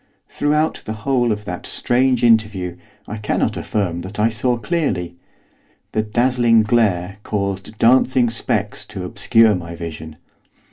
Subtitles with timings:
[0.29, 2.75] Throughout the whole of that strange interview
[3.07, 5.13] I cannot affirm that I saw clearly;
[5.91, 10.15] the dazzling glare caused dancing specks to obscure my vision.